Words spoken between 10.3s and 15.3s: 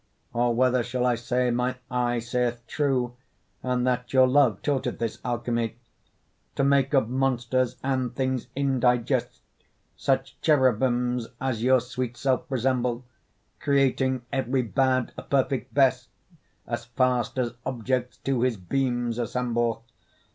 cherubins as your sweet self resemble, Creating every bad a